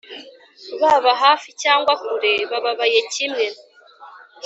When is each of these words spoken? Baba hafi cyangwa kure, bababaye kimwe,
Baba 0.81 1.11
hafi 1.23 1.49
cyangwa 1.63 1.93
kure, 2.03 2.33
bababaye 2.51 2.99
kimwe, 3.13 3.45